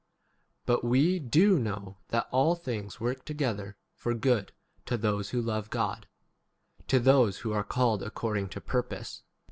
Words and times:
But 0.65 0.83
we 0.83 1.19
dos 1.19 1.59
know 1.59 1.97
that 2.07 2.27
all 2.31 2.55
things 2.55 2.99
work 2.99 3.23
together 3.23 3.77
for 3.93 4.15
good 4.15 4.51
to 4.87 4.97
those 4.97 5.29
who 5.29 5.39
love 5.39 5.69
God, 5.69 6.07
to 6.87 6.97
those 6.99 7.41
who 7.41 7.51
are 7.53 7.63
called 7.63 7.99
29 7.99 8.07
according 8.07 8.49
to 8.49 8.61
purpose. 8.61 9.21